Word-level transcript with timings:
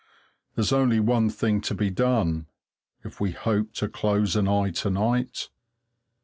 There's 0.55 0.73
only 0.73 0.99
one 0.99 1.29
thing 1.29 1.61
to 1.61 1.75
be 1.75 1.91
done, 1.91 2.47
if 3.03 3.21
we 3.21 3.33
hope 3.33 3.73
to 3.73 3.87
close 3.87 4.35
an 4.35 4.47
eye 4.47 4.71
to 4.71 4.89
night. 4.89 5.49